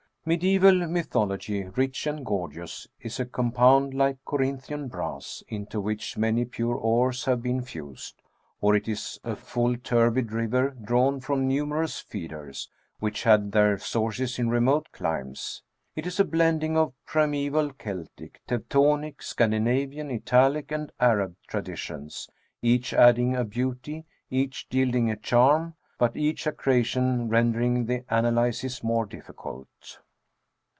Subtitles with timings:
[0.23, 6.45] Mediaeval mythology, rich and gorgeous^ is a com pound like Corinthian brass, into which many
[6.45, 8.21] pure ores have been fused,
[8.61, 12.69] or it is a full turbid river drawn from numerous feeders,
[12.99, 15.63] which had their sources in remote climes.
[15.95, 22.29] It is a blending of primaeval Keltic, Teutonic, Scandinavian, Italic, and Arab traditions,
[22.61, 23.77] each adding THE SCANDINAVIAN WERE WOLF.
[23.79, 29.07] 36 a beauty, each yielding a charm, but each accretion ren dering the analysis more
[29.07, 29.97] difficult.